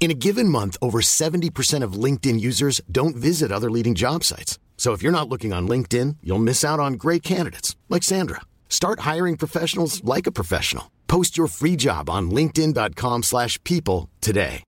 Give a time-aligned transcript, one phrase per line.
[0.00, 4.58] In a given month, over 70% of LinkedIn users don't visit other leading job sites.
[4.76, 8.42] So if you're not looking on LinkedIn, you'll miss out on great candidates like Sandra.
[8.68, 10.90] Start hiring professionals like a professional.
[11.06, 14.62] Post your free job on linkedin.com/people today.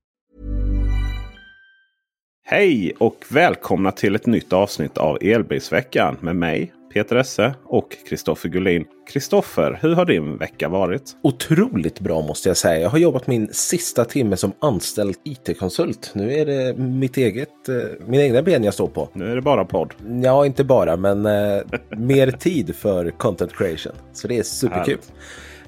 [2.49, 8.49] Hej och välkomna till ett nytt avsnitt av Elbilsveckan med mig Peter Esse och Kristoffer
[8.49, 8.85] Gullin.
[9.13, 11.17] Kristoffer, hur har din vecka varit?
[11.23, 12.81] Otroligt bra måste jag säga.
[12.81, 16.13] Jag har jobbat min sista timme som anställd IT-konsult.
[16.15, 17.75] Nu är det mitt eget, eh,
[18.07, 19.09] mina egna ben jag står på.
[19.13, 19.95] Nu är det bara podd.
[20.23, 23.93] Ja, inte bara, men eh, mer tid för content creation.
[24.13, 24.85] Så det är superkul.
[24.85, 25.13] Härligt.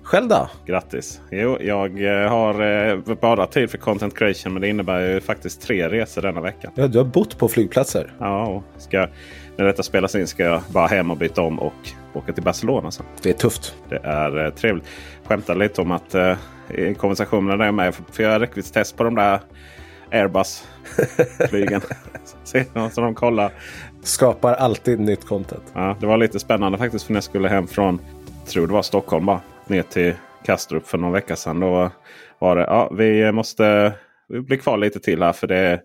[0.08, 0.50] Själv då?
[0.66, 1.20] Grattis!
[1.30, 5.62] Jo, jag eh, har eh, bara tid för content creation men det innebär ju faktiskt
[5.62, 6.72] tre resor denna veckan.
[6.74, 8.12] Ja, du har bott på flygplatser.
[8.18, 9.08] Ja, och ska,
[9.58, 11.74] när detta spelas in ska jag bara hem och byta om och
[12.12, 13.06] åka till Barcelona sen.
[13.22, 13.74] Det är tufft.
[13.88, 14.86] Det är eh, trevligt.
[15.24, 16.36] Skämtade lite om att eh,
[16.74, 19.40] i konversationen där med för jag räckviddstest på de där
[20.10, 21.80] Airbus-flygen.
[22.44, 23.52] Så så de kollar.
[24.02, 25.72] Skapar alltid nytt content.
[25.74, 28.00] Ja, det var lite spännande faktiskt för när jag skulle hem från,
[28.46, 30.14] tror det var Stockholm bara, ner till
[30.44, 31.60] Kastrup för någon vecka sedan.
[31.60, 31.90] Då
[32.38, 33.92] var det, ja vi måste
[34.28, 35.80] vi blir kvar lite till här för det,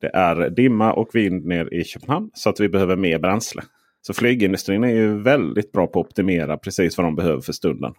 [0.00, 2.30] det är dimma och vind ner i Köpenhamn.
[2.34, 3.62] Så att vi behöver mer bränsle.
[4.06, 7.92] Så flygindustrin är ju väldigt bra på att optimera precis vad de behöver för stunden.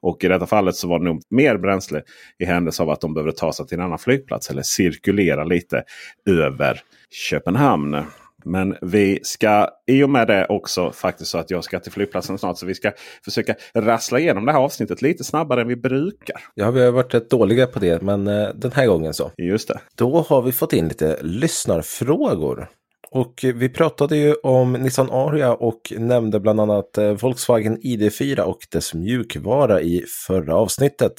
[0.00, 2.02] Och i detta fallet så var det nog mer bränsle
[2.38, 4.50] i händelse av att de behöver ta sig till en annan flygplats.
[4.50, 5.84] Eller cirkulera lite
[6.28, 6.80] över
[7.10, 8.02] Köpenhamn.
[8.46, 12.38] Men vi ska i och med det också faktiskt så att jag ska till flygplatsen
[12.38, 12.58] snart.
[12.58, 12.92] Så vi ska
[13.24, 16.36] försöka rassla igenom det här avsnittet lite snabbare än vi brukar.
[16.54, 19.30] Ja, vi har varit rätt dåliga på det, men eh, den här gången så.
[19.36, 19.80] Just det.
[19.94, 22.68] Då har vi fått in lite lyssnarfrågor.
[23.16, 28.58] Och vi pratade ju om Nissan Aria och nämnde bland annat eh, Volkswagen ID4 och
[28.72, 31.12] dess mjukvara i förra avsnittet.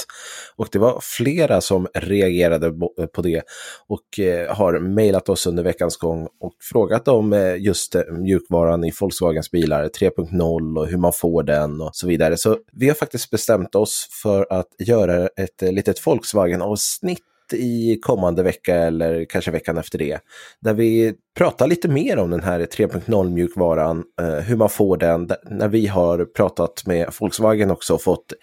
[0.55, 3.43] Och det var flera som reagerade eh, på det
[3.87, 9.51] och eh, har mejlat oss under veckans gång och frågat om just mjukvaran i Volkswagens
[9.51, 12.37] bilar 3.0 och hur man får den och så vidare.
[12.37, 18.75] Så vi har faktiskt bestämt oss för att göra ett litet Volkswagen-avsnitt i kommande vecka
[18.75, 20.19] eller kanske veckan efter det.
[20.59, 25.29] Där vi pratar lite mer om den här 3.0 mjukvaran, eh, hur man får den,
[25.49, 28.33] när vi har pratat med Volkswagen också och fått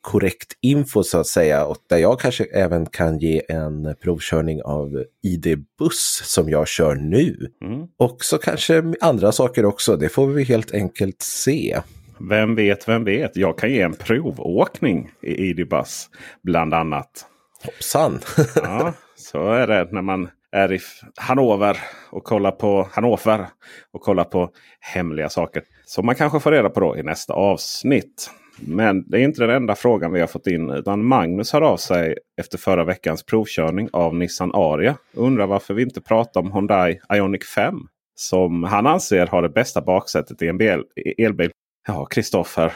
[0.00, 5.04] korrekt info så att säga och där jag kanske även kan ge en provkörning av
[5.22, 7.50] ID-buss som jag kör nu.
[7.64, 7.86] Mm.
[7.96, 11.80] Och så kanske andra saker också, det får vi helt enkelt se.
[12.20, 13.36] Vem vet, vem vet?
[13.36, 16.08] Jag kan ge en provåkning i ID-Bus
[16.42, 17.26] bland annat.
[17.64, 18.20] Hoppsan!
[18.62, 20.78] Ja, så är det när man är i
[21.16, 21.78] Hannover
[22.10, 23.46] och kollar på Hannover
[23.92, 25.62] och kollar på hemliga saker.
[25.84, 28.30] Som man kanske får reda på då i nästa avsnitt.
[28.60, 30.70] Men det är inte den enda frågan vi har fått in.
[30.70, 34.96] Utan Magnus hör av sig efter förra veckans provkörning av Nissan Aria.
[35.14, 37.74] Undrar varför vi inte pratar om Hyundai Ioniq 5.
[38.14, 40.84] Som han anser har det bästa baksätet i en bil-
[41.18, 41.50] elbil.
[41.86, 42.72] Ja, Kristoffer.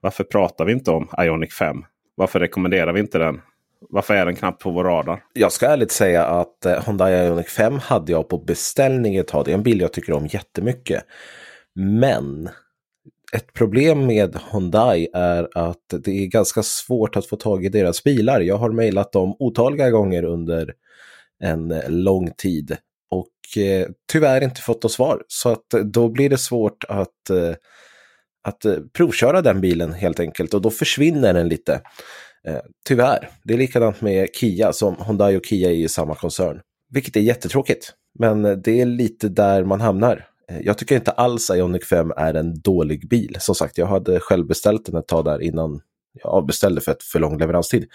[0.00, 1.76] Varför pratar vi inte om Ioniq 5?
[2.14, 3.40] Varför rekommenderar vi inte den?
[3.80, 5.24] Varför är den knappt på vår radar?
[5.32, 9.44] Jag ska ärligt säga att eh, Hyundai Ioniq 5 hade jag på beställning ett tag.
[9.44, 11.04] Det är en bil jag tycker om jättemycket.
[11.74, 12.48] Men
[13.32, 18.04] ett problem med Hyundai är att det är ganska svårt att få tag i deras
[18.04, 18.40] bilar.
[18.40, 20.74] Jag har mejlat dem otaliga gånger under
[21.42, 22.76] en eh, lång tid
[23.10, 25.22] och eh, tyvärr inte fått något svar.
[25.28, 27.54] Så att eh, då blir det svårt att, eh,
[28.42, 31.80] att eh, provköra den bilen helt enkelt och då försvinner den lite.
[32.46, 36.60] Eh, tyvärr, det är likadant med Kia, som Hyundai och Kia är i samma koncern.
[36.90, 40.26] Vilket är jättetråkigt, men eh, det är lite där man hamnar.
[40.50, 43.36] Eh, jag tycker inte alls Ioniq 5 är en dålig bil.
[43.40, 45.80] Som sagt, jag hade själv beställt den ett tag där innan
[46.22, 47.86] jag avbeställde för ett för lång leveranstid.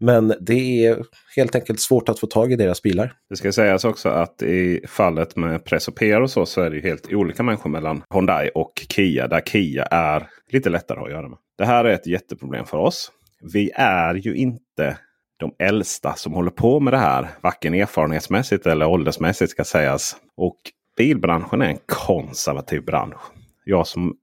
[0.00, 1.02] Men det är
[1.36, 3.12] helt enkelt svårt att få tag i deras bilar.
[3.30, 6.70] Det ska sägas också att i fallet med Press och PR och så, så är
[6.70, 9.28] det helt olika människor mellan Hyundai och Kia.
[9.28, 11.38] Där Kia är lite lättare att göra med.
[11.58, 13.12] Det här är ett jätteproblem för oss.
[13.40, 14.98] Vi är ju inte
[15.36, 17.28] de äldsta som håller på med det här.
[17.40, 20.16] Varken erfarenhetsmässigt eller åldersmässigt ska sägas.
[20.36, 20.56] Och
[20.96, 23.20] bilbranschen är en konservativ bransch.
[23.64, 24.16] Jag som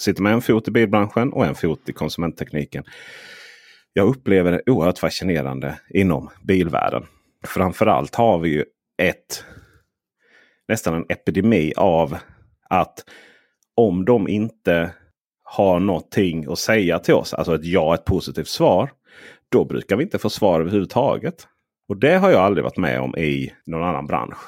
[0.00, 2.84] sitter med en fot i bilbranschen och en fot i konsumenttekniken.
[3.92, 7.06] Jag upplever det oerhört fascinerande inom bilvärlden.
[7.46, 8.64] Framförallt har vi ju
[9.02, 9.44] ett
[10.68, 12.16] nästan en epidemi av
[12.70, 13.04] att
[13.74, 14.90] om de inte
[15.52, 18.90] har någonting att säga till oss, alltså ett ja, ett positivt svar.
[19.48, 21.34] Då brukar vi inte få svar överhuvudtaget.
[21.88, 24.38] Och det har jag aldrig varit med om i någon annan bransch.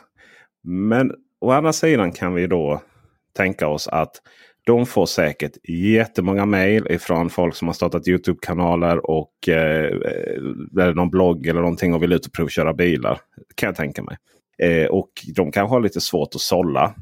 [0.62, 2.82] Men å andra sidan kan vi då
[3.36, 4.12] tänka oss att
[4.66, 9.92] de får säkert jättemånga mejl ifrån folk som har startat Youtube-kanaler och eh,
[10.80, 13.20] eller någon blogg eller någonting och vill ut och provköra bilar.
[13.54, 14.16] Kan jag tänka mig.
[14.58, 16.94] Eh, och de kan ha lite svårt att sålla.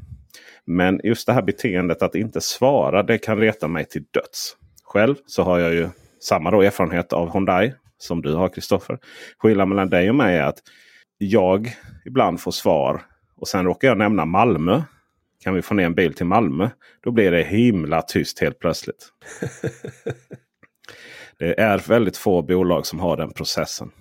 [0.65, 4.57] Men just det här beteendet att inte svara det kan reta mig till döds.
[4.83, 5.89] Själv så har jag ju
[6.21, 8.99] samma då erfarenhet av Hyundai som du har Kristoffer.
[9.37, 10.59] Skillnaden mellan dig och mig är att
[11.17, 11.75] jag
[12.05, 13.01] ibland får svar
[13.35, 14.81] och sen råkar jag nämna Malmö.
[15.43, 16.69] Kan vi få ner en bil till Malmö?
[17.03, 19.09] Då blir det himla tyst helt plötsligt.
[21.39, 23.91] det är väldigt få bolag som har den processen.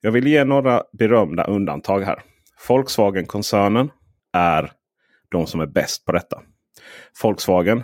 [0.00, 2.22] Jag vill ge några berömda undantag här.
[2.68, 3.90] Volkswagen-koncernen
[4.32, 4.72] är
[5.36, 6.42] de som är bäst på detta.
[7.22, 7.82] Volkswagen,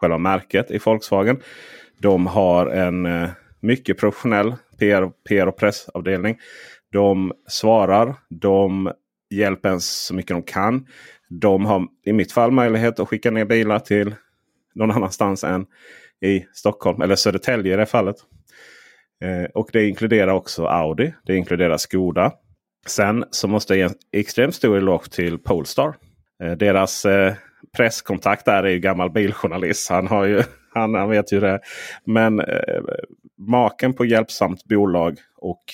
[0.00, 1.40] själva märket i Volkswagen,
[2.00, 3.28] de har en eh,
[3.60, 6.38] mycket professionell PR, PR och pressavdelning.
[6.92, 8.92] De svarar, de
[9.30, 10.86] hjälper en så mycket de kan.
[11.28, 14.14] De har i mitt fall möjlighet att skicka ner bilar till
[14.74, 15.66] någon annanstans än
[16.20, 17.02] i Stockholm.
[17.02, 18.16] Eller Södertälje i det fallet.
[19.24, 21.14] Eh, och det inkluderar också Audi.
[21.26, 22.32] Det inkluderar Skoda.
[22.86, 25.94] Sen så måste jag ge en extremt stor eloge till Polestar.
[26.42, 27.34] Eh, deras eh,
[27.76, 29.90] presskontakt där är ju gammal biljournalist.
[29.90, 30.42] Han, har ju,
[30.74, 31.60] han, han vet ju det.
[32.04, 32.82] Men eh,
[33.38, 35.18] maken på hjälpsamt bolag.
[35.36, 35.64] Och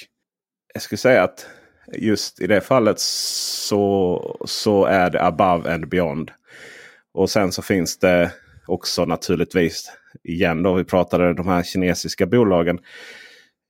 [0.75, 1.47] jag skulle säga att
[1.93, 6.31] just i det fallet så, så är det above and beyond.
[7.15, 8.33] Och sen så finns det
[8.67, 9.93] också naturligtvis
[10.25, 12.79] igen då vi pratade de här kinesiska bolagen.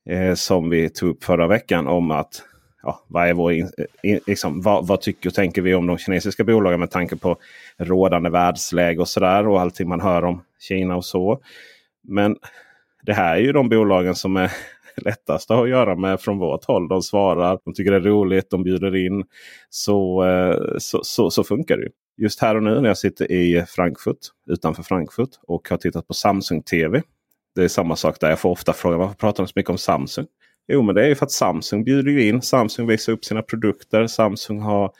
[0.09, 2.43] Eh, som vi tog upp förra veckan om att
[2.85, 3.69] ja, vad, är vår in,
[4.03, 7.37] in, liksom, vad, vad, tycker och tänker vi om de kinesiska bolagen med tanke på
[7.77, 9.47] rådande världsläge och sådär.
[9.47, 11.39] Och allting man hör om Kina och så.
[12.03, 12.37] Men
[13.03, 14.51] det här är ju de bolagen som är
[14.97, 16.87] lättast att göra med från vårt håll.
[16.87, 19.23] De svarar, de tycker det är roligt, de bjuder in.
[19.69, 21.89] Så, eh, så, så, så funkar det.
[22.17, 24.17] Just här och nu när jag sitter i Frankfurt,
[24.49, 27.01] utanför Frankfurt och har tittat på Samsung TV.
[27.55, 28.29] Det är samma sak där.
[28.29, 30.25] Jag får ofta frågan varför pratar de så mycket om Samsung?
[30.67, 32.41] Jo, men det är ju för att Samsung bjuder in.
[32.41, 34.07] Samsung visar upp sina produkter.
[34.07, 34.91] Samsung har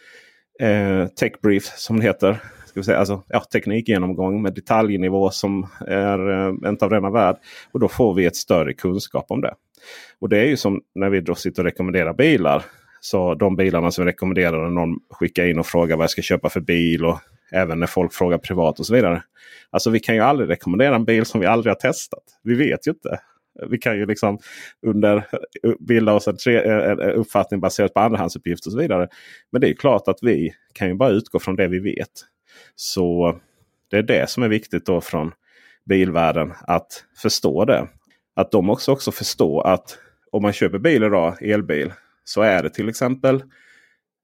[0.59, 2.37] eh, Tech Brief som det heter.
[2.65, 2.97] Ska vi säga.
[2.97, 7.35] Alltså, ja, teknikgenomgång med detaljnivå som är eh, inte av denna värld.
[7.71, 9.53] Och då får vi ett större kunskap om det.
[10.19, 12.63] Och det är ju som när vi då sitter och rekommenderar bilar.
[13.01, 16.21] Så de bilarna som vi rekommenderar när någon skickar in och frågar vad jag ska
[16.21, 17.05] köpa för bil.
[17.05, 17.19] Och
[17.51, 19.23] även när folk frågar privat och så vidare.
[19.69, 22.23] Alltså vi kan ju aldrig rekommendera en bil som vi aldrig har testat.
[22.43, 23.19] Vi vet ju inte.
[23.69, 24.39] Vi kan ju liksom
[24.81, 25.17] under
[25.63, 29.07] eh, bilda oss en, tre, eh, en uppfattning baserat på andrahandsuppgifter och så vidare.
[29.51, 32.11] Men det är klart att vi kan ju bara utgå från det vi vet.
[32.75, 33.39] Så
[33.91, 35.31] det är det som är viktigt då från
[35.85, 37.87] bilvärlden att förstå det.
[38.35, 39.97] Att de också, också förstår att
[40.31, 41.93] om man köper bil idag, elbil,
[42.23, 43.43] så är det till exempel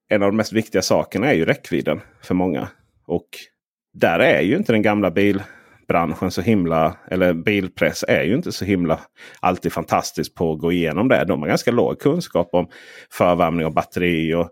[0.10, 2.68] en av de mest viktiga sakerna är ju räckvidden för många.
[3.06, 3.28] Och
[3.94, 5.44] där är ju inte den gamla bil
[5.92, 9.00] branschen så himla, eller bilpress är ju inte så himla
[9.40, 11.26] alltid fantastisk på att gå igenom det.
[11.26, 12.68] De har ganska låg kunskap om
[13.10, 14.50] förvärmning av batteri och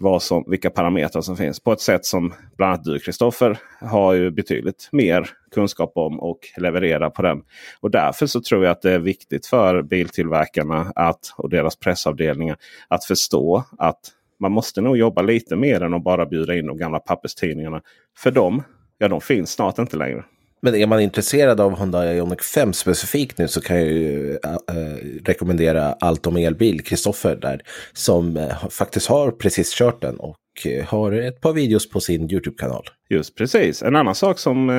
[0.00, 1.60] vad som, vilka parametrar som finns.
[1.60, 6.38] På ett sätt som bland annat du Kristoffer har ju betydligt mer kunskap om och
[6.56, 7.42] levererar på den.
[7.80, 12.56] Och därför så tror jag att det är viktigt för biltillverkarna att, och deras pressavdelningar
[12.88, 14.00] att förstå att
[14.40, 17.80] man måste nog jobba lite mer än att bara bjuda in de gamla papperstidningarna.
[18.18, 18.62] För dem
[18.98, 20.24] ja, de finns snart inte längre.
[20.64, 24.96] Men är man intresserad av Hyundai Ioniq 5 specifikt nu så kan jag ju äh,
[25.24, 30.84] rekommendera Allt om elbil, Kristoffer där, som äh, faktiskt har precis kört den och äh,
[30.84, 32.84] har ett par videos på sin YouTube-kanal.
[33.08, 33.82] Just precis.
[33.82, 34.70] En annan sak som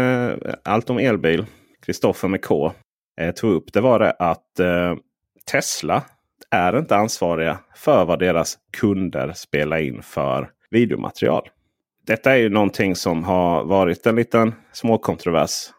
[0.64, 1.46] Allt om elbil,
[1.86, 2.72] Kristoffer med K,
[3.36, 4.60] tog upp det var det att
[5.52, 6.04] Tesla
[6.52, 11.50] är inte ansvariga för vad deras kunder spelar in för videomaterial.
[12.08, 15.70] Detta är ju någonting som har varit en liten småkontrovers.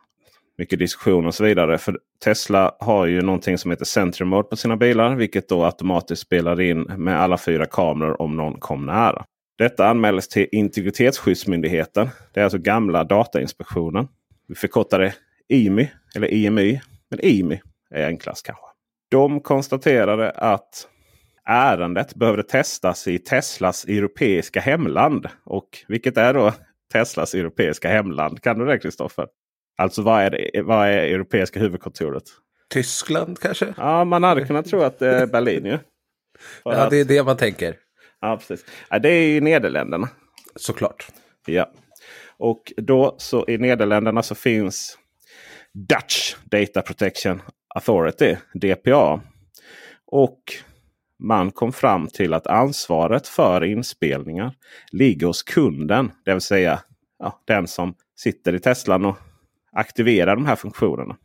[0.59, 1.79] Mycket diskussion och så vidare.
[1.79, 5.15] För Tesla har ju någonting som heter Sentry Mode på sina bilar.
[5.15, 9.25] Vilket då automatiskt spelar in med alla fyra kameror om någon kom nära.
[9.59, 12.09] Detta anmäldes till Integritetsskyddsmyndigheten.
[12.35, 14.09] Det är alltså gamla Datainspektionen.
[14.49, 15.15] Vi förkortar det
[15.49, 16.81] IMY eller IMY.
[17.11, 18.67] Men IMY är enklast kanske.
[19.11, 20.89] De konstaterade att
[21.47, 25.29] ärendet behövde testas i Teslas europeiska hemland.
[25.45, 26.53] Och vilket är då
[26.93, 28.43] Teslas europeiska hemland?
[28.43, 29.27] Kan du det Kristoffer?
[29.79, 32.25] Alltså vad är, det, vad är europeiska huvudkontoret?
[32.69, 33.75] Tyskland kanske?
[33.77, 35.79] Ja, man hade kunnat tro att det är Berlin ju.
[36.65, 37.77] ja, det är det man tänker.
[38.21, 38.67] Ja, precis.
[38.91, 40.09] Ja, det är ju Nederländerna.
[40.57, 41.09] Såklart.
[41.47, 41.73] Ja.
[42.39, 44.99] Och då så i Nederländerna så finns
[45.73, 47.43] Dutch Data Protection
[47.75, 49.21] Authority, DPA.
[50.07, 50.41] Och
[51.19, 54.55] man kom fram till att ansvaret för inspelningar
[54.93, 56.13] ligger hos kunden.
[56.25, 56.81] Det vill säga
[57.19, 59.17] ja, den som sitter i Teslan och
[59.73, 61.17] aktiverar de här funktionerna.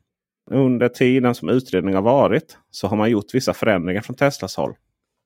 [0.52, 4.74] Under tiden som utredningen har varit så har man gjort vissa förändringar från Teslas håll.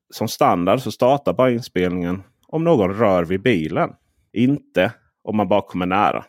[0.09, 3.89] Som standard så startar bara inspelningen om någon rör vid bilen.
[4.33, 4.91] Inte
[5.23, 6.25] om man bara kommer nära.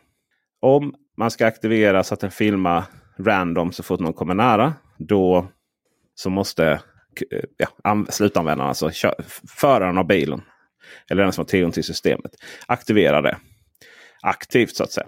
[0.60, 2.84] Om man ska aktivera så att den filmar
[3.18, 4.74] random så fort någon kommer nära.
[4.98, 5.46] Då
[6.14, 6.80] så måste
[7.30, 8.90] Eh, ja, slutanvändaren, alltså
[9.48, 10.42] föraren av bilen.
[11.10, 12.32] Eller den som har tillgång till systemet.
[12.66, 13.38] Aktivera det
[14.26, 15.06] aktivt så att säga.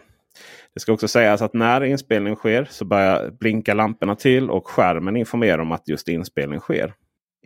[0.75, 5.17] Det ska också sägas att när inspelning sker så börjar blinka lamporna till och skärmen
[5.17, 6.95] informerar om att just inspelning sker.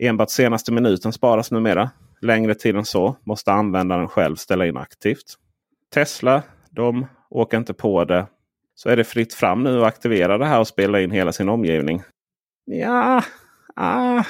[0.01, 1.91] Enbart senaste minuten sparas numera.
[2.21, 5.37] Längre tid än så måste användaren själv ställa in aktivt.
[5.93, 8.27] Tesla, de åker inte på det.
[8.75, 11.49] Så är det fritt fram nu att aktivera det här och spela in hela sin
[11.49, 12.03] omgivning.
[12.65, 13.23] Ja,
[13.75, 14.23] ah,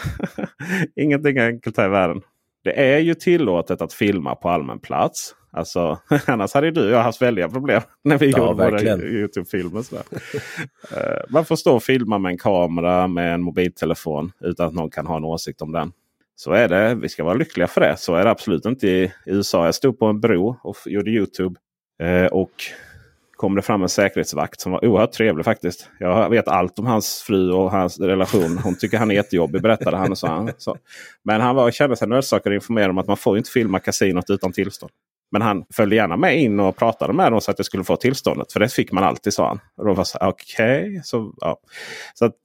[0.95, 2.21] ingenting enkelt här i världen.
[2.63, 5.35] Det är ju tillåtet att filma på allmän plats.
[5.51, 9.83] Alltså, annars hade du och jag haft väldiga problem när vi ja, gjorde våra Youtube-filmer.
[10.91, 14.89] Eh, man får stå och filma med en kamera med en mobiltelefon utan att någon
[14.89, 15.91] kan ha en åsikt om den.
[16.35, 16.95] Så är det.
[16.95, 17.95] Vi ska vara lyckliga för det.
[17.97, 19.65] Så är det absolut inte i USA.
[19.65, 21.59] Jag stod på en bro och gjorde Youtube.
[22.03, 22.51] Eh, och
[23.35, 25.89] kom det fram en säkerhetsvakt som var oerhört trevlig faktiskt.
[25.99, 28.57] Jag vet allt om hans fru och hans relation.
[28.63, 30.11] Hon tycker han är jättejobbig berättade han.
[30.11, 30.77] Och så, så.
[31.23, 34.29] Men han var, kände sig nödsakad att informera om att man får inte filma kasinot
[34.29, 34.91] utan tillstånd.
[35.31, 37.95] Men han följde gärna med in och pratade med dem så att jag skulle få
[37.95, 38.53] tillståndet.
[38.53, 39.59] För det fick man alltid sa han.
[39.77, 40.87] Och då var så okej.
[40.87, 41.01] Okay.
[41.03, 41.59] Så, ja.
[42.13, 42.35] så att,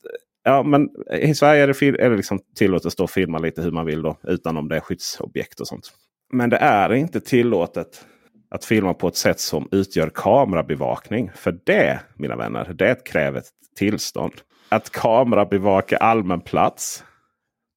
[0.44, 0.88] ja, men
[1.20, 3.86] I Sverige är det, är det liksom tillåtet att stå och filma lite hur man
[3.86, 4.02] vill.
[4.02, 5.92] Då, utan om det är skyddsobjekt och sånt.
[6.32, 8.04] Men det är inte tillåtet
[8.50, 11.30] att filma på ett sätt som utgör kamerabevakning.
[11.34, 14.32] För det, mina vänner, det kräver ett tillstånd.
[14.68, 17.04] Att kamerabevaka allmän plats.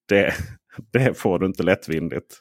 [0.09, 0.33] Det,
[0.91, 2.37] det får du inte lättvindigt.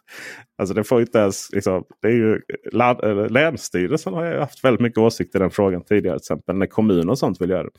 [0.59, 2.41] Alltså det får inte ens, liksom, det är ju,
[2.73, 6.19] eh, Länsstyrelsen har haft väldigt mycket åsikter i den frågan tidigare.
[6.19, 7.71] Till exempel när kommuner och sånt vill göra det.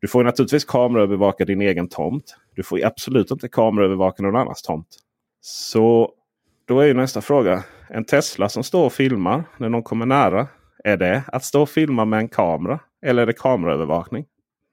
[0.00, 2.36] Du får naturligtvis kameraövervaka din egen tomt.
[2.54, 4.88] Du får absolut inte kameraövervaka någon annans tomt.
[5.40, 6.12] Så
[6.68, 7.64] då är ju nästa fråga.
[7.90, 10.46] En Tesla som står och filmar när någon kommer nära.
[10.84, 12.80] Är det att stå och filma med en kamera?
[13.06, 14.24] Eller är det kameraövervakning?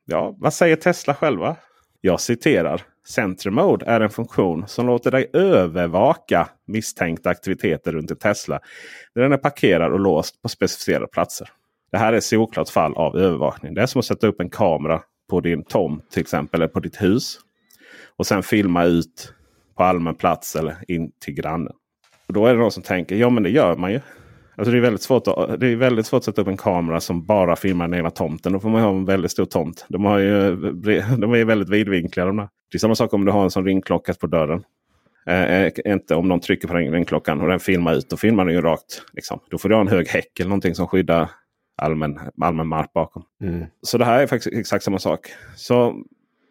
[0.05, 1.55] Ja, vad säger Tesla själva?
[2.01, 2.81] Jag citerar.
[3.07, 8.59] Sentry Mode är en funktion som låter dig övervaka misstänkta aktiviteter runt en Tesla.
[9.15, 11.49] När den är parkerad och låst på specificerade platser.
[11.91, 13.73] Det här är ett solklart fall av övervakning.
[13.73, 16.61] Det är som att sätta upp en kamera på din tomt till exempel.
[16.61, 17.39] Eller på ditt hus.
[18.17, 19.33] Och sen filma ut
[19.77, 21.73] på allmän plats eller in till grannen.
[22.35, 23.99] Då är det någon som tänker ja men det gör man ju.
[24.55, 26.99] Alltså det, är väldigt svårt att, det är väldigt svårt att sätta upp en kamera
[26.99, 28.53] som bara filmar den egna tomten.
[28.53, 29.85] Då får man ha en väldigt stor tomt.
[29.89, 30.55] De, har ju,
[31.17, 32.25] de är väldigt vidvinkliga.
[32.25, 34.63] De Det är samma sak om du har en sån ringklocka på dörren.
[35.27, 38.09] Eh, eh, inte om någon trycker på den ringklockan och den filmar ut.
[38.09, 39.01] Då filmar den ju rakt.
[39.13, 39.39] Liksom.
[39.49, 41.29] Då får du ha en hög häck eller någonting som skyddar
[41.81, 43.23] allmän, allmän mark bakom.
[43.41, 43.65] Mm.
[43.81, 45.27] Så det här är faktiskt exakt samma sak.
[45.55, 46.03] Så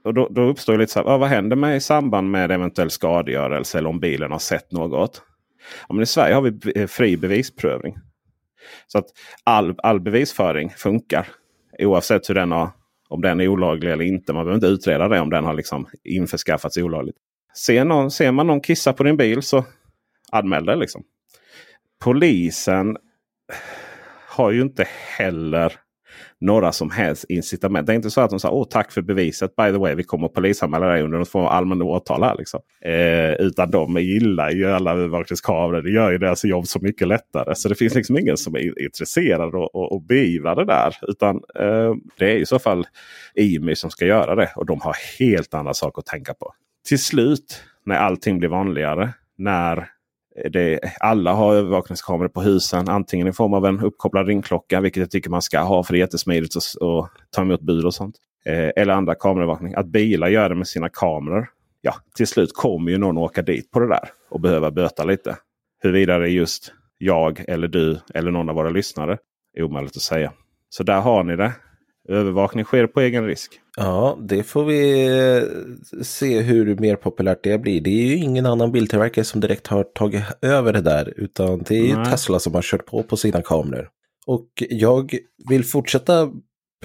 [0.04, 3.78] och då, då uppstår lite så här, vad händer med i samband med eventuell skadegörelse
[3.78, 5.22] eller om bilen har sett något?
[5.88, 7.96] Ja, men I Sverige har vi eh, fri bevisprövning.
[8.86, 9.06] Så att
[9.44, 11.28] all, all bevisföring funkar.
[11.78, 12.70] Oavsett hur den har,
[13.08, 14.32] om den är olaglig eller inte.
[14.32, 17.16] Man behöver inte utreda det om den har liksom införskaffats olagligt.
[17.66, 19.64] Ser, någon, ser man någon kissa på din bil så
[20.32, 20.76] anmäl det.
[20.76, 21.04] Liksom.
[22.00, 22.96] Polisen
[24.28, 25.72] har ju inte heller
[26.40, 27.86] några som helst incitament.
[27.86, 29.56] Det är inte så att de säger åh tack för beviset.
[29.56, 32.36] By the way, vi kommer att polisanmäla dig under någon form av allmän åtal här.
[32.38, 32.60] Liksom.
[32.84, 35.82] Eh, utan de gillar ju alla övervakningskameror.
[35.82, 37.54] Det gör ju deras jobb så mycket lättare.
[37.54, 40.94] Så det finns liksom ingen som är intresserad och, beivra det där.
[41.02, 42.86] Utan eh, det är i så fall
[43.34, 44.52] IMY som ska göra det.
[44.56, 46.52] Och de har helt andra saker att tänka på.
[46.88, 49.10] Till slut när allting blir vanligare.
[49.38, 49.88] När
[50.50, 52.88] det, alla har övervakningskameror på husen.
[52.88, 55.98] Antingen i form av en uppkopplad ringklocka, vilket jag tycker man ska ha för det
[55.98, 58.16] är jättesmidigt att, att ta emot bud och sånt.
[58.46, 59.74] Eh, eller andra kameraövervakning.
[59.74, 61.48] Att bilar gör det med sina kameror.
[61.80, 65.36] Ja, till slut kommer ju någon åka dit på det där och behöva böta lite.
[65.82, 69.18] Huruvida det är just jag eller du eller någon av våra lyssnare
[69.54, 70.32] är omöjligt att säga.
[70.68, 71.52] Så där har ni det.
[72.08, 73.60] Övervakning sker på egen risk.
[73.76, 75.42] Ja, det får vi eh,
[76.02, 77.80] se hur mer populärt det blir.
[77.80, 81.78] Det är ju ingen annan biltillverkare som direkt har tagit över det där, utan det
[81.78, 83.88] är ju Tesla som har kört på på sina kameror.
[84.26, 85.18] Och jag
[85.48, 86.30] vill fortsätta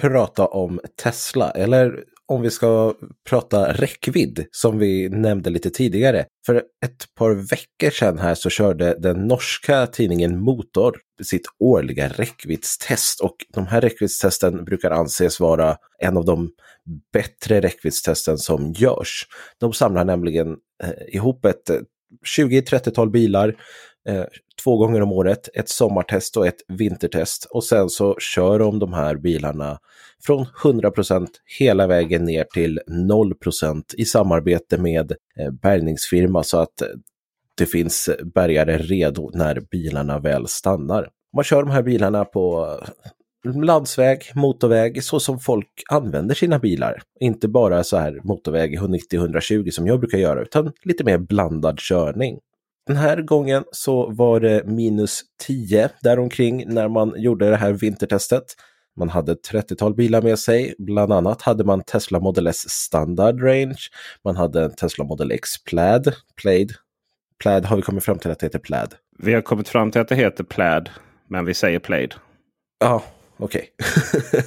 [0.00, 2.94] prata om Tesla, eller om vi ska
[3.28, 6.26] prata räckvidd som vi nämnde lite tidigare.
[6.46, 13.20] För ett par veckor sedan här så körde den norska tidningen Motor sitt årliga räckviddstest
[13.20, 16.50] och de här räckviddstesten brukar anses vara en av de
[17.12, 19.26] bättre räckviddstesten som görs.
[19.60, 21.76] De samlar nämligen eh, ihop ett eh,
[22.38, 23.54] 20-30-tal bilar
[24.10, 24.24] eh,
[24.64, 27.44] två gånger om året, ett sommartest och ett vintertest.
[27.50, 29.78] Och sen så kör de de här bilarna
[30.26, 31.26] från 100%
[31.58, 36.88] hela vägen ner till 0% i samarbete med eh, bärgningsfirma så att eh,
[37.56, 41.08] det finns bärgare redo när bilarna väl stannar.
[41.36, 42.68] Man kör de här bilarna på
[43.44, 47.02] eh, landsväg, motorväg, så som folk använder sina bilar.
[47.20, 52.38] Inte bara så här motorväg 190-120 som jag brukar göra, utan lite mer blandad körning.
[52.90, 58.44] Den här gången så var det minus 10 däromkring när man gjorde det här vintertestet.
[58.96, 60.74] Man hade ett 30-tal bilar med sig.
[60.78, 63.78] Bland annat hade man Tesla Model S Standard Range.
[64.24, 66.12] Man hade en Tesla Model X Plaid.
[66.42, 66.72] Plaid.
[67.38, 68.94] Plaid har vi kommit fram till att det heter Plaid.
[69.18, 70.88] Vi har kommit fram till att det heter Plaid.
[71.28, 72.14] Men vi säger Plaid.
[72.80, 73.02] Ja,
[73.36, 73.68] okej.
[74.32, 74.42] Okay.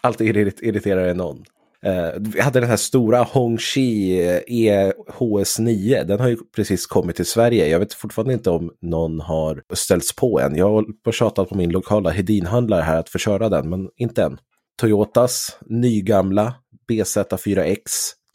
[0.00, 1.44] Alltid irriterar någon.
[1.84, 6.04] Eh, vi hade den här stora Hongxi EHS9.
[6.04, 7.68] Den har ju precis kommit till Sverige.
[7.68, 10.56] Jag vet fortfarande inte om någon har ställts på än.
[10.56, 10.70] Jag
[11.04, 14.38] har tjatat på min lokala Hedinhandlare här att få köra den, men inte än.
[14.80, 16.54] Toyotas nygamla
[16.90, 17.80] BZ4X.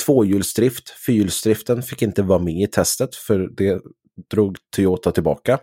[0.06, 0.89] Tvåhjulsdrift.
[1.06, 3.82] Fyrhjulsdriften fick inte vara med i testet för det
[4.32, 5.60] drog Toyota tillbaka.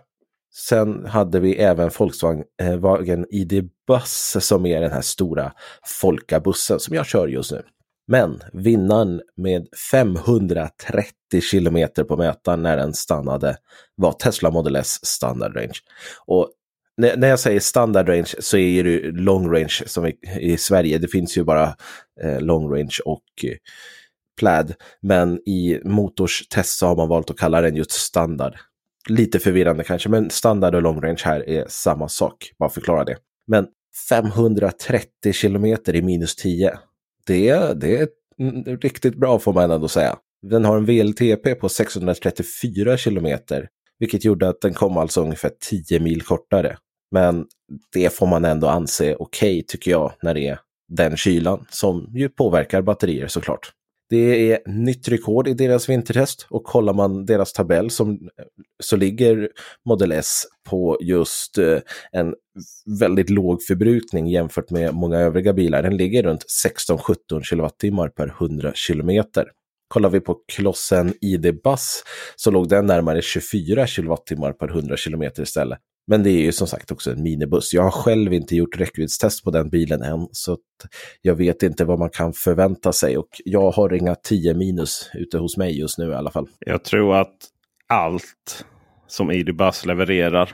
[0.53, 5.51] Sen hade vi även Volkswagen eh, ID Bus som är den här stora
[6.01, 7.63] folkabussen som jag kör just nu.
[8.07, 13.57] Men vinnaren med 530 kilometer på mätaren när den stannade
[13.95, 15.79] var Tesla Model S standard range.
[16.25, 16.49] Och
[16.97, 20.97] när jag säger standard range så är det long range som i, Sverige.
[20.97, 21.75] Det finns ju bara
[22.21, 23.57] eh, long range och eh,
[24.39, 24.73] plaid.
[25.01, 28.57] Men i Motors test så har man valt att kalla den just standard
[29.09, 32.51] lite förvirrande kanske, men standard och long range här är samma sak.
[32.59, 33.17] Bara förklara det.
[33.47, 33.67] Men
[34.09, 36.73] 530 kilometer i minus 10.
[37.25, 38.07] Det, det är
[38.81, 40.17] riktigt bra får man ändå säga.
[40.41, 43.67] Den har en VLTP på 634 kilometer,
[43.99, 46.77] vilket gjorde att den kom alltså ungefär 10 mil kortare.
[47.11, 47.45] Men
[47.93, 52.09] det får man ändå anse okej okay, tycker jag när det är den kylan som
[52.13, 53.71] ju påverkar batterier såklart.
[54.11, 58.29] Det är nytt rekord i deras vintertest och kollar man deras tabell som,
[58.83, 59.49] så ligger
[59.85, 61.79] Model S på just eh,
[62.11, 62.35] en
[62.99, 65.83] väldigt låg förbrukning jämfört med många övriga bilar.
[65.83, 66.45] Den ligger runt
[66.89, 67.15] 16-17
[67.49, 69.23] kWh per 100 km.
[69.87, 72.03] Kollar vi på klossen ID Buzz
[72.35, 75.79] så låg den närmare 24 kWh per 100 km istället.
[76.07, 77.73] Men det är ju som sagt också en minibuss.
[77.73, 80.57] Jag har själv inte gjort räckviddstest på den bilen än, så
[81.21, 83.17] jag vet inte vad man kan förvänta sig.
[83.17, 86.47] Och jag har inga 10 minus ute hos mig just nu i alla fall.
[86.59, 87.35] Jag tror att
[87.87, 88.65] allt
[89.07, 90.49] som ID Buzz levererar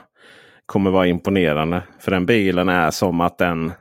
[0.66, 1.82] kommer vara imponerande.
[2.00, 3.72] För den bilen är som att den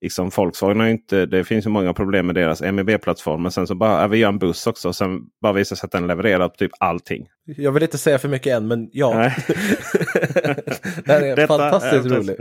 [0.00, 3.42] liksom Volkswagen har inte, det finns ju många problem med deras MEB-plattform.
[3.42, 4.88] Men sen så bara, vi gör en buss också.
[4.88, 7.26] och Sen bara visar sig att den levererar typ allting.
[7.56, 9.12] Jag vill inte säga för mycket än, men ja.
[11.04, 12.38] det här är Detta, fantastiskt ja, roligt.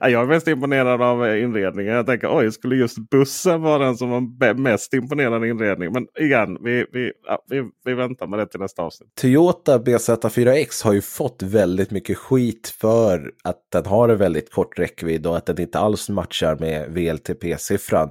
[0.00, 1.94] Ja, jag är mest imponerad av inredningen.
[1.94, 5.92] Jag tänker, oj, skulle just bussen vara den som var mest imponerande inredning?
[5.92, 9.08] Men igen, vi, vi, ja, vi, vi väntar med det till nästa avsnitt.
[9.20, 14.78] Toyota BZ4X har ju fått väldigt mycket skit för att den har en väldigt kort
[14.78, 18.10] räckvidd och att den inte alls matchar med VLTP-siffran.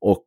[0.00, 0.26] Och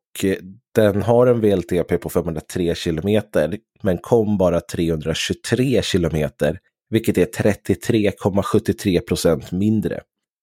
[0.76, 9.00] den har en VLTP på 503 kilometer men kom bara 323 kilometer, vilket är 33,73
[9.00, 10.02] procent mindre.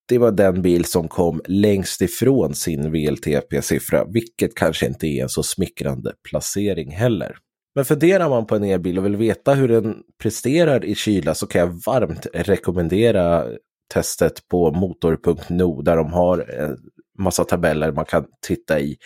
[0.08, 5.28] det var den bil som kom längst ifrån sin VLTP-siffra, vilket kanske inte är en
[5.28, 7.36] så smickrande placering heller.
[7.74, 11.46] Men funderar man på en elbil och vill veta hur den presterar i kyla så
[11.46, 13.46] kan jag varmt rekommendera
[13.94, 16.76] testet på motor.no där de har en
[17.18, 18.96] massa tabeller man kan titta i.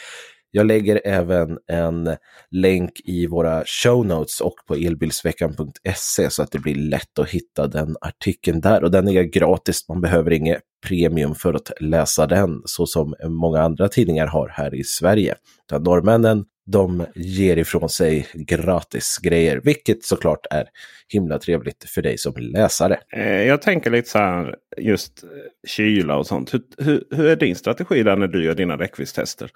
[0.56, 2.16] Jag lägger även en
[2.50, 7.66] länk i våra show notes och på elbilsveckan.se så att det blir lätt att hitta
[7.66, 8.84] den artikeln där.
[8.84, 13.62] Och den är gratis, man behöver inget premium för att läsa den så som många
[13.62, 15.34] andra tidningar har här i Sverige.
[15.66, 20.66] Utan norrmännen de ger ifrån sig gratis grejer, vilket såklart är
[21.08, 22.98] himla trevligt för dig som läsare.
[23.12, 25.28] Eh, jag tänker lite så här just eh,
[25.68, 26.54] kyla och sånt.
[26.54, 29.50] Hur, hur, hur är din strategi där när du gör dina räckviddstester?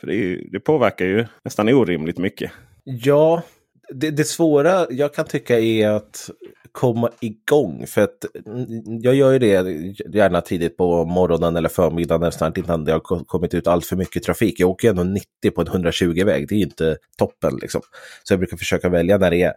[0.00, 2.52] För det, är, det påverkar ju nästan orimligt mycket.
[2.84, 3.42] Ja,
[3.94, 6.30] det, det svåra jag kan tycka är att
[6.72, 7.86] komma igång.
[7.86, 8.26] För att
[9.02, 9.52] jag gör ju det
[10.14, 14.22] gärna tidigt på morgonen eller förmiddagen nästan innan det har kommit ut allt för mycket
[14.22, 14.60] trafik.
[14.60, 17.80] Jag åker ändå 90 på en 120-väg, det är inte toppen liksom.
[18.22, 19.52] Så jag brukar försöka välja när det är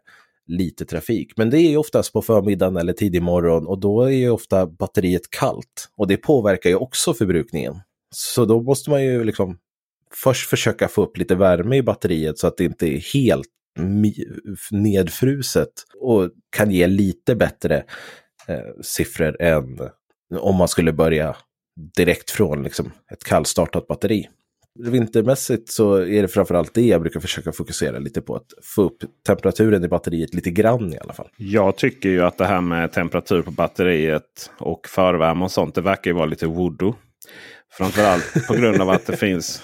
[0.48, 1.34] lite trafik.
[1.38, 4.66] Men det är ju oftast på förmiddagen eller tidig morgon och då är ju ofta
[4.66, 5.90] batteriet kallt.
[5.98, 7.76] Och det påverkar ju också förbrukningen.
[8.16, 9.58] Så då måste man ju liksom
[10.14, 13.48] först försöka få upp lite värme i batteriet så att det inte är helt
[14.72, 17.84] nedfruset och kan ge lite bättre
[18.48, 19.80] eh, siffror än
[20.40, 21.36] om man skulle börja
[21.96, 24.30] direkt från liksom, ett kallstartat batteri.
[24.80, 28.36] Vintermässigt så är det framförallt det jag brukar försöka fokusera lite på.
[28.36, 31.30] Att få upp temperaturen i batteriet lite grann i alla fall.
[31.38, 35.76] Jag tycker ju att det här med temperatur på batteriet och förvärme och sånt.
[35.76, 36.96] Det verkar ju vara lite voodoo.
[37.78, 39.64] Framförallt på grund av att det finns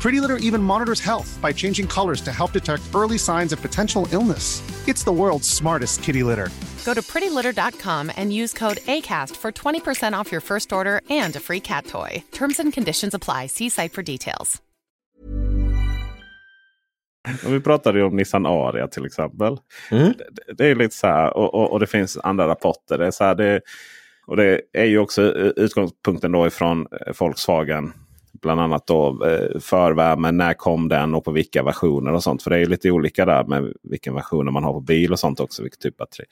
[0.00, 4.06] Pretty Litter even monitors health by changing colors to help detect early signs of potential
[4.12, 4.62] illness.
[4.86, 6.50] It's the world's smartest kitty litter.
[6.84, 11.40] Go to prettylitter.com and use code ACAST for 20% off your first order and a
[11.40, 12.22] free cat toy.
[12.32, 13.46] Terms and conditions apply.
[13.46, 14.62] See site for details.
[17.46, 19.58] Vi pratade ju om Nissan Aria till exempel.
[19.90, 20.12] Mm.
[20.12, 22.98] Det, det, är lite så här och, och, och, det finns andra rapporter.
[22.98, 23.60] Det är så här, det,
[24.26, 25.22] och det är ju också
[25.56, 26.86] utgångspunkten då ifrån
[27.18, 27.92] Volkswagen
[28.42, 32.42] Bland annat då eh, förvärmen, när kom den och på vilka versioner och sånt.
[32.42, 35.40] För det är lite olika där med vilken version man har på bil och sånt
[35.40, 35.62] också.
[35.62, 36.26] Vilket typ batteri.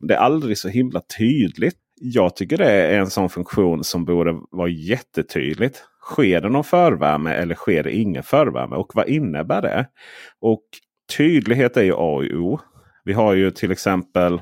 [0.00, 1.76] Det är aldrig så himla tydligt.
[2.00, 5.82] Jag tycker det är en sån funktion som borde vara jättetydligt.
[6.02, 8.76] Sker det någon förvärme eller sker det ingen förvärme?
[8.76, 9.86] Och vad innebär det?
[10.40, 10.62] Och
[11.16, 12.60] tydlighet är ju A och O.
[13.04, 14.40] Vi har ju till exempel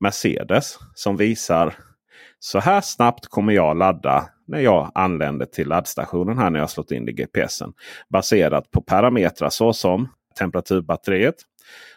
[0.00, 1.74] Mercedes som visar
[2.38, 6.90] så här snabbt kommer jag ladda när jag anländer till laddstationen här när jag slått
[6.90, 7.72] in i GPSen.
[8.08, 11.34] Baserat på parametrar såsom temperaturbatteriet.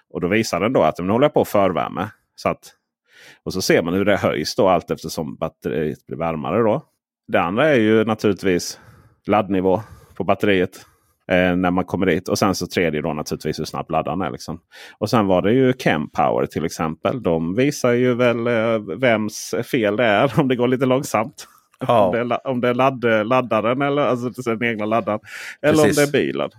[0.09, 2.09] Och då visar den då att den håller på förvärme.
[2.35, 2.73] Så att,
[3.43, 6.63] och så ser man hur det höjs då allt eftersom batteriet blir varmare.
[6.63, 6.81] Då.
[7.27, 8.79] Det andra är ju naturligtvis
[9.27, 9.81] laddnivå
[10.15, 10.85] på batteriet.
[11.27, 12.27] Eh, när man kommer dit.
[12.27, 14.31] Och sen så tredje då naturligtvis hur snabbt laddaren är.
[14.31, 14.59] Liksom.
[14.97, 17.23] Och sen var det ju Chempower till exempel.
[17.23, 21.47] De visar ju väl eh, vems fel det är om det går lite långsamt.
[21.79, 22.05] Ja.
[22.05, 25.19] Om det är, om det är ladd, laddaren eller alltså den egna laddaren.
[25.61, 25.97] Eller Precis.
[25.97, 26.49] om det är bilen.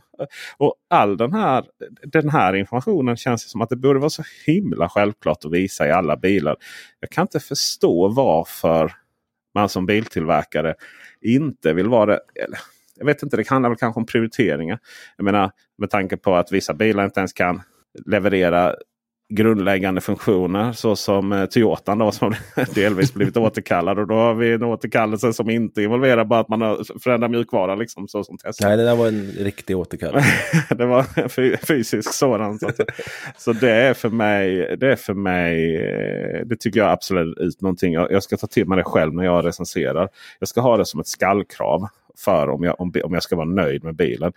[0.56, 1.64] Och all den här,
[2.02, 5.90] den här informationen känns som att det borde vara så himla självklart att visa i
[5.92, 6.56] alla bilar.
[7.00, 8.92] Jag kan inte förstå varför
[9.54, 10.74] man som biltillverkare
[11.20, 12.20] inte vill vara det.
[12.98, 14.78] Jag vet inte, det handlar väl kanske om prioriteringar.
[15.16, 17.62] Jag menar med tanke på att vissa bilar inte ens kan
[18.06, 18.74] leverera
[19.28, 22.34] grundläggande funktioner såsom eh, Toyotan då, som
[22.74, 23.98] delvis blivit återkallad.
[23.98, 27.74] Och då har vi en återkallelse som inte involverar bara att man har förändrat mjukvara.
[27.74, 28.68] Liksom, så som Tesla.
[28.68, 30.28] Nej, det där var en riktig återkallelse.
[30.74, 32.58] det var en fysisk sådan.
[32.58, 32.70] Så,
[33.36, 37.60] så det är för mig, det är för mig, eh, det tycker jag absolut ut
[37.60, 37.92] någonting.
[37.92, 40.08] Jag, jag ska ta till mig det själv när jag recenserar.
[40.38, 41.88] Jag ska ha det som ett skallkrav.
[42.18, 44.32] För om jag, om, om jag ska vara nöjd med bilen.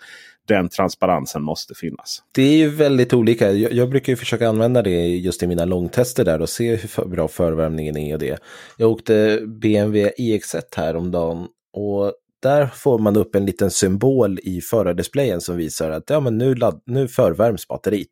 [0.48, 2.24] Den transparensen måste finnas.
[2.32, 3.52] Det är ju väldigt olika.
[3.52, 6.88] Jag, jag brukar ju försöka använda det just i mina långtester där och se hur
[6.88, 8.40] för, bra förvärmningen är och det.
[8.78, 15.42] Jag åkte BMW iX1 häromdagen och där får man upp en liten symbol i förardisplayen
[15.42, 18.08] som visar att ja, men nu, ladd, nu förvärms batteriet.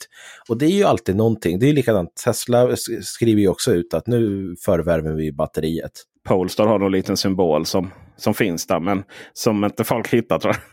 [0.50, 1.60] Och det är ju alltid någonting.
[1.60, 5.92] Det är likadant, Tesla skriver ju också ut att nu förvärmer vi batteriet.
[6.24, 9.04] Polestar har någon liten symbol som, som finns där men
[9.34, 10.64] som inte folk hittar tror jag.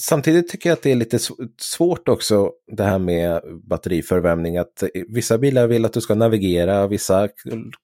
[0.00, 1.18] Samtidigt tycker jag att det är lite
[1.58, 4.56] svårt också det här med batteriförvärmning.
[4.56, 7.28] Att eh, vissa bilar vill att du ska navigera, vissa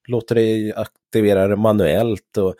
[0.07, 2.37] låter dig aktivera det manuellt.
[2.37, 2.55] Och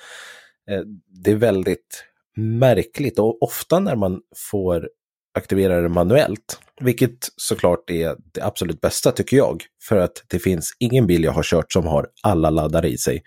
[0.71, 0.82] eh,
[1.23, 4.89] det är väldigt märkligt och ofta när man får
[5.34, 10.76] aktivera det manuellt, vilket såklart är det absolut bästa tycker jag, för att det finns
[10.80, 13.24] ingen bil jag har kört som har alla laddare i sig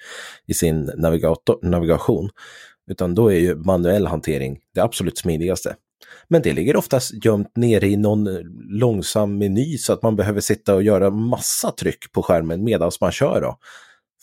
[0.46, 0.90] i sin
[1.62, 2.30] navigation,
[2.90, 5.76] utan då är ju manuell hantering det absolut smidigaste.
[6.28, 10.40] Men det ligger oftast gömt nere i någon eh, långsam meny så att man behöver
[10.40, 13.40] sitta och göra massa tryck på skärmen medan man kör.
[13.40, 13.58] Då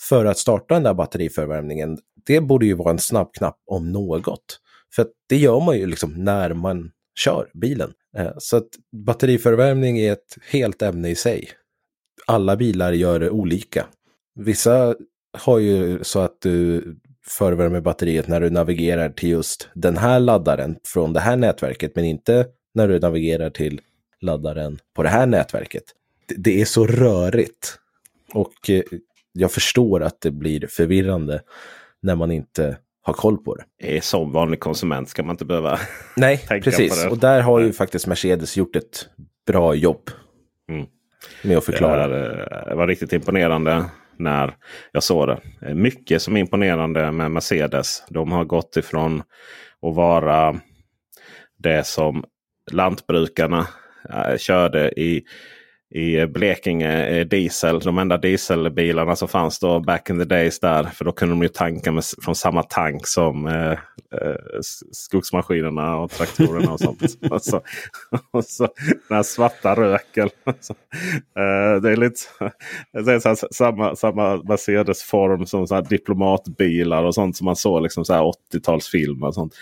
[0.10, 4.60] för att starta den där batteriförvärmningen, det borde ju vara en snabb knapp om något.
[4.96, 7.94] För det gör man ju liksom när man kör bilen.
[8.18, 11.50] Eh, så att batteriförvärmning är ett helt ämne i sig.
[12.28, 13.86] Alla bilar gör det olika.
[14.36, 14.96] Vissa
[15.38, 16.84] har ju så att du
[17.28, 22.06] förvärmer batteriet när du navigerar till just den här laddaren från det här nätverket, men
[22.06, 23.82] inte när du navigerar till
[24.22, 25.84] laddaren på det här nätverket.
[26.38, 27.80] Det är så rörigt.
[28.34, 28.84] Och eh,
[29.32, 31.42] jag förstår att det blir förvirrande
[32.02, 34.04] när man inte har koll på det.
[34.04, 35.80] Som vanlig konsument ska man inte behöva
[36.16, 36.96] Nej, tänka precis.
[37.00, 37.12] på det.
[37.12, 39.08] Och där har ju faktiskt Mercedes gjort ett
[39.48, 40.10] bra jobb.
[40.70, 40.86] Mm.
[41.44, 42.08] Med att förklara.
[42.08, 43.86] Det, det var riktigt imponerande
[44.18, 44.56] när
[44.92, 45.40] jag såg det.
[45.76, 48.04] Mycket som är imponerande med Mercedes.
[48.10, 49.24] De har gått ifrån
[49.82, 50.60] att vara
[51.58, 52.24] det som
[52.72, 53.68] lantbrukarna
[54.10, 55.24] äh, körde i
[55.94, 57.80] i Blekinge eh, diesel.
[57.80, 60.84] De enda dieselbilarna som fanns då back in the days där.
[60.84, 64.36] För då kunde de ju tanka med, från samma tank som eh, eh,
[64.92, 67.02] skogsmaskinerna och traktorerna och sånt.
[67.32, 67.62] och, så,
[68.32, 68.68] och så
[69.08, 70.30] den här svarta röken.
[70.46, 72.20] eh, det är lite
[72.92, 78.04] det är så samma, samma Mercedes-form som så diplomatbilar och sånt som man såg liksom
[78.04, 79.28] 80-talsfilmer.
[79.28, 79.54] och sånt.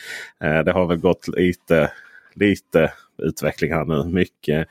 [0.44, 1.92] Eh, det har väl gått lite,
[2.36, 4.04] lite utveckling här nu.
[4.04, 4.68] Mycket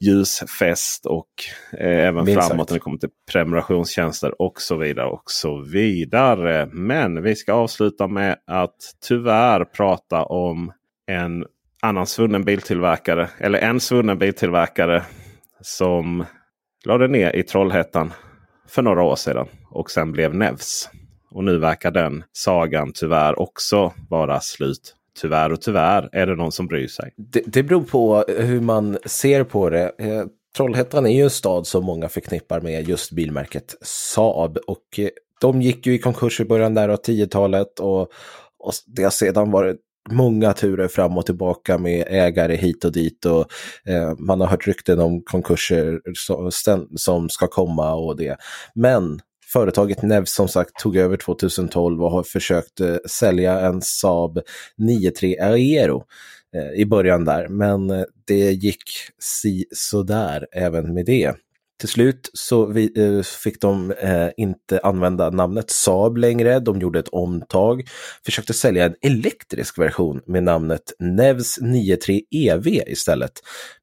[0.00, 1.28] ljusfäst och
[1.72, 5.06] eh, även Minst framåt när det kommer till prenumerationstjänster och så vidare.
[5.06, 6.68] och så vidare.
[6.72, 8.76] Men vi ska avsluta med att
[9.08, 10.72] tyvärr prata om
[11.06, 11.44] en
[11.82, 13.28] annan svunnen biltillverkare.
[13.38, 15.02] Eller en svunnen biltillverkare
[15.60, 16.24] som
[16.84, 18.12] lade ner i Trollhättan
[18.68, 20.90] för några år sedan och sen blev Nevs.
[21.30, 26.52] Och nu verkar den sagan tyvärr också vara slut tyvärr och tyvärr är det någon
[26.52, 27.14] som bryr sig.
[27.16, 29.92] Det, det beror på hur man ser på det.
[29.98, 30.24] Eh,
[30.56, 34.58] Trollhättan är ju en stad som många förknippar med just bilmärket Saab.
[34.66, 35.08] Och eh,
[35.40, 38.00] de gick ju i konkurs i början där av 10-talet och,
[38.58, 39.76] och det har sedan varit
[40.10, 43.46] många turer fram och tillbaka med ägare hit och dit och
[43.86, 48.36] eh, man har hört rykten om konkurser som, som ska komma och det.
[48.74, 49.20] Men
[49.54, 54.38] Företaget Nev som sagt tog över 2012 och har försökt eh, sälja en Saab
[54.78, 56.04] 9-3 Aero
[56.56, 57.48] eh, i början där.
[57.48, 58.82] Men eh, det gick
[59.18, 61.34] si sådär även med det.
[61.80, 66.60] Till slut så vi, eh, fick de eh, inte använda namnet Saab längre.
[66.60, 67.82] De gjorde ett omtag,
[68.24, 73.32] försökte sälja en elektrisk version med namnet Nevs 93 EV istället.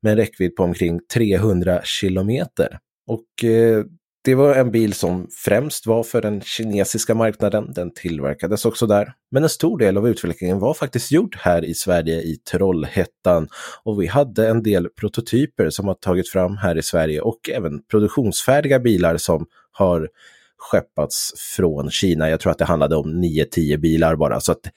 [0.02, 2.80] Med en räckvidd på omkring 300 kilometer.
[3.08, 3.84] Och eh,
[4.24, 7.74] det var en bil som främst var för den kinesiska marknaden.
[7.76, 9.14] Den tillverkades också där.
[9.32, 13.48] Men en stor del av utvecklingen var faktiskt gjord här i Sverige i Trollhättan.
[13.84, 17.84] Och vi hade en del prototyper som har tagit fram här i Sverige och även
[17.84, 20.10] produktionsfärdiga bilar som har
[20.58, 22.30] skeppats från Kina.
[22.30, 24.72] Jag tror att det handlade om 9-10 bilar bara, så att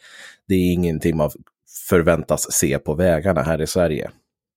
[0.49, 1.31] det är ingenting man
[1.89, 4.11] förväntas se på vägarna här i Sverige.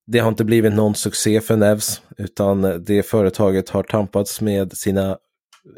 [0.08, 5.18] Det har inte blivit någon succé för Nevs, utan det företaget har tampats med sina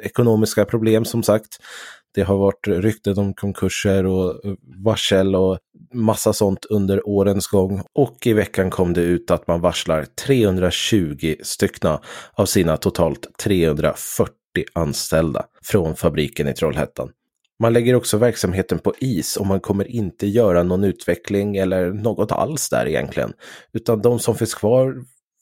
[0.03, 1.57] ekonomiska problem som sagt.
[2.15, 4.41] Det har varit rykten om konkurser och
[4.85, 5.57] varsel och
[5.93, 7.81] massa sånt under årens gång.
[7.93, 12.01] Och i veckan kom det ut att man varslar 320 styckna
[12.33, 14.33] av sina totalt 340
[14.73, 17.09] anställda från fabriken i Trollhättan.
[17.59, 22.31] Man lägger också verksamheten på is och man kommer inte göra någon utveckling eller något
[22.31, 23.33] alls där egentligen.
[23.73, 24.95] Utan de som finns kvar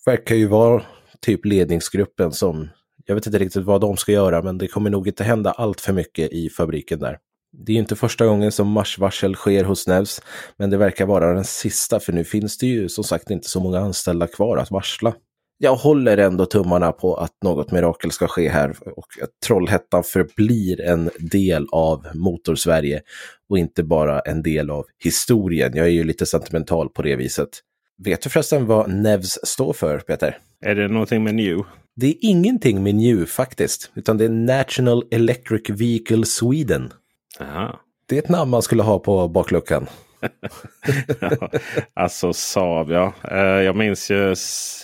[0.05, 0.83] verkar ju vara
[1.21, 2.69] typ ledningsgruppen som,
[3.05, 5.81] jag vet inte riktigt vad de ska göra, men det kommer nog inte hända allt
[5.81, 7.17] för mycket i fabriken där.
[7.51, 10.21] Det är inte första gången som marsvarsel sker hos Nevs,
[10.57, 13.59] men det verkar vara den sista, för nu finns det ju som sagt inte så
[13.59, 15.13] många anställda kvar att varsla.
[15.59, 20.81] Jag håller ändå tummarna på att något mirakel ska ske här och att Trollhättan förblir
[20.81, 23.01] en del av Motorsverige
[23.49, 25.71] och inte bara en del av historien.
[25.75, 27.49] Jag är ju lite sentimental på det viset.
[28.03, 30.37] Vet du förresten vad NEVS står för, Peter?
[30.65, 31.63] Är det någonting med New?
[31.95, 36.93] Det är ingenting med New faktiskt, utan det är National Electric Vehicle Sweden.
[37.39, 37.79] Aha.
[38.09, 39.87] Det är ett namn man skulle ha på bakluckan.
[41.21, 41.49] ja,
[41.93, 43.13] alltså Saab, ja.
[43.31, 44.35] Eh, jag minns ju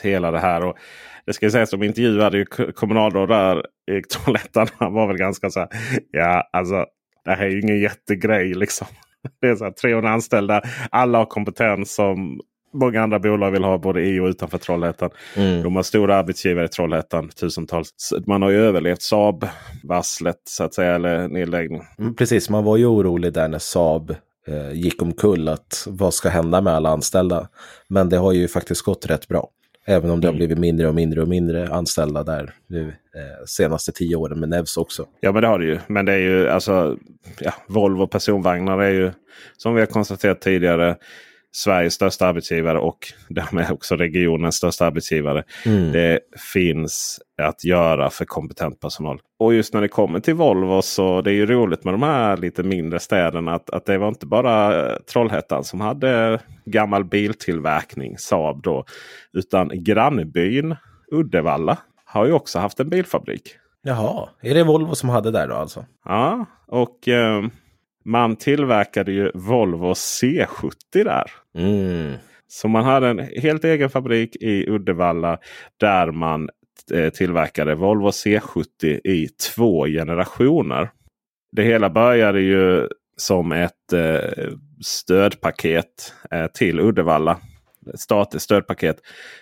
[0.03, 0.65] hela det här.
[0.65, 0.77] Och
[1.25, 4.67] det ska sägas, de intervjuade ju kommunalråd där i Trollhättan.
[4.77, 5.69] Han var väl ganska så här.
[6.11, 6.85] Ja, alltså
[7.25, 8.87] det här är ju ingen jättegrej liksom.
[9.41, 10.61] Det är så här 300 anställda.
[10.89, 12.39] Alla har kompetens som
[12.73, 15.09] många andra bolag vill ha både i och utanför Trollhättan.
[15.35, 15.63] Mm.
[15.63, 17.89] De har stora arbetsgivare i Trollhättan, tusentals.
[18.27, 21.81] Man har ju överlevt Saab-vasslet så att säga, eller nedläggning.
[21.99, 24.15] Mm, precis, man var ju orolig där när Saab
[24.47, 25.47] eh, gick omkull.
[25.47, 27.49] Att vad ska hända med alla anställda?
[27.87, 29.49] Men det har ju faktiskt gått rätt bra.
[29.85, 30.37] Även om det har mm.
[30.37, 34.77] blivit mindre och mindre och mindre anställda där nu eh, senaste tio åren med Nevs
[34.77, 35.05] också.
[35.19, 35.79] Ja men det har det ju.
[35.87, 36.97] Men det är ju alltså
[37.39, 39.11] ja, Volvo personvagnar är ju
[39.57, 40.95] som vi har konstaterat tidigare
[41.55, 42.97] Sveriges största arbetsgivare och
[43.29, 45.43] därmed också regionens största arbetsgivare.
[45.65, 45.91] Mm.
[45.91, 46.19] Det
[46.53, 49.19] finns att göra för kompetent personal.
[49.39, 52.37] Och just när det kommer till Volvo så det är ju roligt med de här
[52.37, 53.53] lite mindre städerna.
[53.53, 58.85] Att, att det var inte bara Trollhättan som hade gammal biltillverkning, Saab då.
[59.33, 60.75] Utan grannbyn
[61.11, 63.55] Uddevalla har ju också haft en bilfabrik.
[63.81, 65.85] Jaha, är det Volvo som hade där då alltså?
[66.05, 67.43] Ja, och eh,
[68.05, 71.31] man tillverkade ju Volvo C70 där.
[71.57, 72.13] Mm.
[72.47, 75.37] Så man hade en helt egen fabrik i Uddevalla
[75.79, 76.49] där man
[76.91, 80.89] eh, tillverkade Volvo C70 i två generationer.
[81.51, 82.87] Det hela började ju
[83.17, 87.37] som ett eh, stödpaket eh, till Uddevalla.
[87.93, 88.97] Ett statligt stödpaket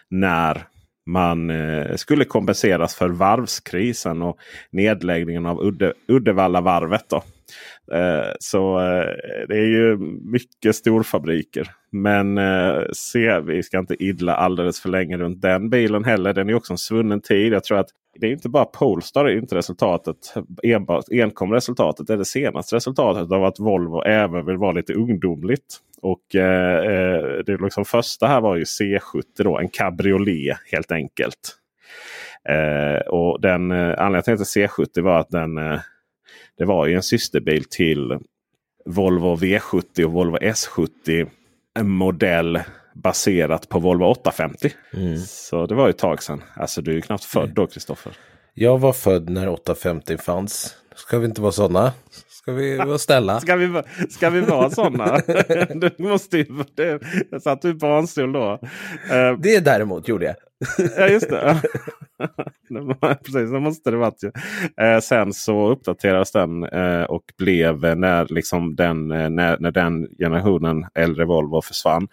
[0.09, 0.67] när
[1.05, 1.51] man
[1.95, 4.37] skulle kompenseras för varvskrisen och
[4.71, 7.09] nedläggningen av Udde, Uddevallavarvet.
[7.09, 7.23] Då.
[7.91, 9.05] Eh, så eh,
[9.47, 9.97] det är ju
[10.31, 11.67] mycket storfabriker.
[11.91, 16.33] Men eh, se, vi ska inte idla alldeles för länge runt den bilen heller.
[16.33, 17.53] Den är också en svunnen tid.
[17.53, 20.17] Jag tror att det är inte bara Polestar är inte resultatet.
[20.63, 25.77] Enbart, enkom resultatet är det senaste resultatet av att Volvo även vill vara lite ungdomligt.
[26.01, 31.57] Och eh, det liksom första här var ju C70 då, en cabriolet helt enkelt.
[32.49, 35.79] Eh, och den eh, anledningen till C70 var att den eh,
[36.61, 38.19] det var ju en systerbil till
[38.85, 41.29] Volvo V70 och Volvo S70.
[41.79, 42.59] En modell
[42.95, 44.71] baserat på Volvo 850.
[44.93, 45.17] Mm.
[45.17, 46.43] Så det var ju ett tag sedan.
[46.55, 48.13] Alltså du är ju knappt född då Kristoffer.
[48.53, 50.75] Jag var född när 850 fanns.
[50.95, 51.93] Ska vi inte vara sådana?
[52.27, 53.39] Ska vi vara snälla?
[53.39, 55.17] ska, vi, ska vi vara sådana?
[55.75, 56.45] du måste ju,
[56.75, 56.99] det,
[57.31, 58.59] jag satt du på barnstol då.
[59.11, 60.35] Uh, det däremot gjorde jag.
[60.97, 61.61] ja just det.
[63.23, 64.31] Precis, så måste det varit ju.
[64.85, 69.71] Eh, sen så uppdaterades den eh, och blev eh, när, liksom den, eh, när, när
[69.71, 72.07] den generationen äldre Volvo försvann.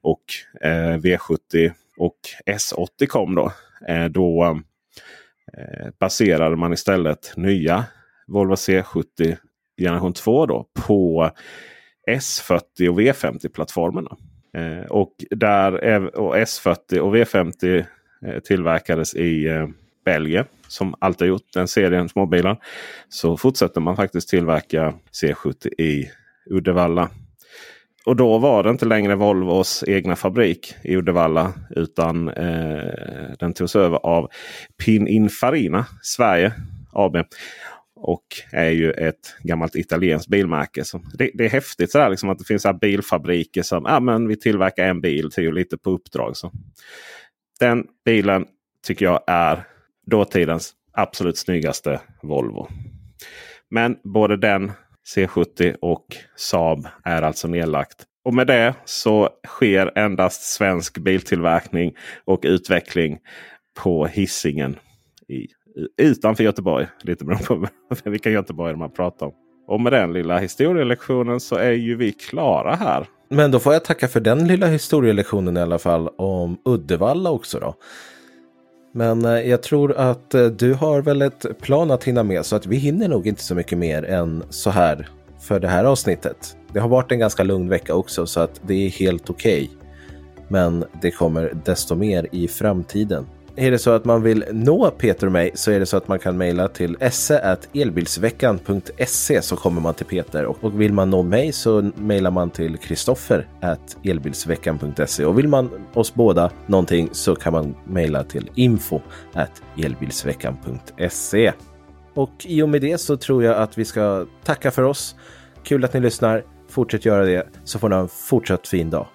[0.00, 0.24] Och
[0.60, 3.52] eh, V70 och S80 kom då.
[3.88, 4.60] Eh, då
[5.52, 7.84] eh, baserade man istället nya
[8.26, 9.36] Volvo C70
[9.78, 11.30] generation 2 då på
[12.10, 14.16] S40 och V50-plattformarna.
[14.56, 17.84] Eh, och, där, eh, och S40 och V50
[18.26, 19.66] eh, tillverkades i eh,
[20.06, 20.44] Belgien.
[20.68, 22.58] Som alltid gjort den serien småbilar.
[23.08, 26.10] Så fortsätter man faktiskt tillverka C70 i
[26.50, 27.10] Uddevalla.
[28.06, 31.52] Och då var det inte längre Volvos egna fabrik i Uddevalla.
[31.70, 34.28] Utan eh, den togs över av
[34.84, 36.52] Pininfarina Sverige
[36.92, 37.16] AB.
[37.96, 40.84] Och är ju ett gammalt italienskt bilmärke.
[40.84, 44.28] Så det, det är häftigt sådär, liksom att det finns så bilfabriker som ah, men
[44.28, 46.36] vi tillverkar en bil till lite på uppdrag.
[46.36, 46.52] Så.
[47.60, 48.46] Den bilen
[48.86, 49.64] tycker jag är
[50.06, 52.68] dåtidens absolut snyggaste Volvo.
[53.70, 54.72] Men både den
[55.16, 58.04] C70 och Saab är alltså nedlagt.
[58.24, 63.18] Och med det så sker endast svensk biltillverkning och utveckling
[63.82, 64.76] på hissingen
[65.28, 65.46] i
[66.02, 66.86] utanför Göteborg.
[67.02, 67.68] Lite beroende på
[68.10, 69.32] vilka Göteborg man pratar om.
[69.68, 73.06] Och med den lilla historielektionen så är ju vi klara här.
[73.28, 77.58] Men då får jag tacka för den lilla historielektionen i alla fall om Uddevalla också
[77.58, 77.74] då.
[78.96, 82.56] Men eh, jag tror att eh, du har väl ett plan att hinna med så
[82.56, 85.08] att vi hinner nog inte så mycket mer än så här
[85.40, 86.56] för det här avsnittet.
[86.72, 89.62] Det har varit en ganska lugn vecka också så att det är helt okej.
[89.64, 89.88] Okay.
[90.48, 93.26] Men det kommer desto mer i framtiden
[93.56, 96.08] är det så att man vill nå Peter och mig så är det så att
[96.08, 100.46] man kan mejla till esse.elbilsveckan.se så kommer man till Peter.
[100.46, 103.48] Och vill man nå mig så mejlar man till Kristoffer
[104.04, 105.24] elbilsveckan.se.
[105.24, 109.00] Och vill man oss båda någonting så kan man mejla till info
[109.76, 111.52] elbilsveckan.se.
[112.14, 115.16] Och i och med det så tror jag att vi ska tacka för oss.
[115.62, 116.44] Kul att ni lyssnar.
[116.68, 119.06] Fortsätt göra det så får ni ha en fortsatt fin dag.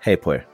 [0.00, 0.53] Hej på er!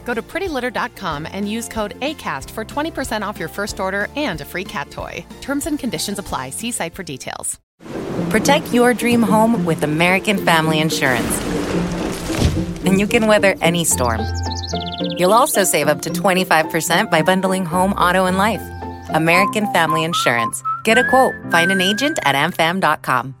[0.03, 4.45] Go to prettylitter.com and use code ACAST for 20% off your first order and a
[4.45, 5.25] free cat toy.
[5.41, 6.49] Terms and conditions apply.
[6.49, 7.59] See site for details.
[8.29, 11.41] Protect your dream home with American Family Insurance.
[12.85, 14.21] And you can weather any storm.
[15.17, 18.61] You'll also save up to 25% by bundling home, auto, and life.
[19.09, 20.63] American Family Insurance.
[20.83, 21.33] Get a quote.
[21.51, 23.40] Find an agent at amfam.com.